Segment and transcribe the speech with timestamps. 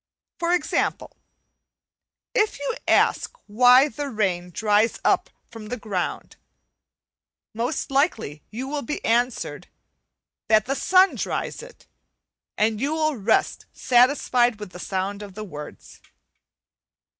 [0.39, 1.15] For example,
[2.33, 6.37] if you ask why the rain dries up from the ground,
[7.53, 9.67] most likely you will be answered,
[10.47, 11.85] "that the sun dries it,"
[12.57, 16.01] and you will rest satisfied with the sound of the words.